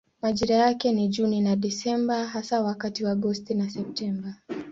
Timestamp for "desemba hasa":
1.55-2.61